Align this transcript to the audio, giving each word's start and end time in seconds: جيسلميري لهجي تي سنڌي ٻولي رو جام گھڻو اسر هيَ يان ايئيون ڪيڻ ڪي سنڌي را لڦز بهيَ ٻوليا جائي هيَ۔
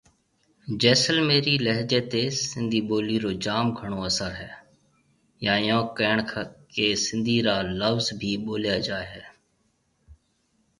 جيسلميري 0.83 1.51
لهجي 1.67 1.99
تي 2.13 2.21
سنڌي 2.49 2.81
ٻولي 2.87 3.17
رو 3.23 3.31
جام 3.45 3.65
گھڻو 3.79 3.99
اسر 4.09 4.31
هيَ 4.41 4.51
يان 5.45 5.57
ايئيون 5.61 5.83
ڪيڻ 5.97 6.17
ڪي 6.73 6.87
سنڌي 7.05 7.37
را 7.47 7.55
لڦز 7.79 8.05
بهيَ 8.19 8.33
ٻوليا 8.45 8.75
جائي 8.87 9.07
هيَ۔ 9.13 9.23